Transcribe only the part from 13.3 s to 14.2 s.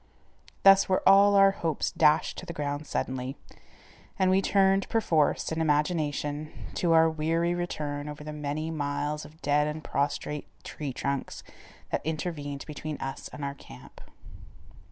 and our camp.